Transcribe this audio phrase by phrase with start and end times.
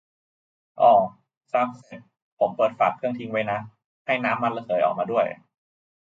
[0.81, 0.91] อ้อ
[1.53, 2.01] ซักเสร็จ
[2.39, 3.59] ผมเปิดฝาเครื่องทิ้งไว้นะ
[4.05, 5.25] ให้น้ำมันระเหยออกมาด้วย